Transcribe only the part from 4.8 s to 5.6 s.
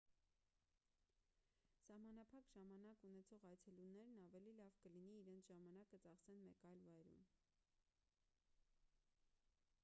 կլինի իրենց